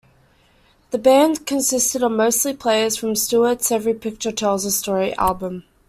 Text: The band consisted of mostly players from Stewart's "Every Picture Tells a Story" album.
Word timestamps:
The 0.89 0.97
band 0.97 1.45
consisted 1.45 2.01
of 2.01 2.11
mostly 2.11 2.55
players 2.55 2.97
from 2.97 3.15
Stewart's 3.15 3.71
"Every 3.71 3.93
Picture 3.93 4.31
Tells 4.31 4.65
a 4.65 4.71
Story" 4.71 5.13
album. 5.15 5.63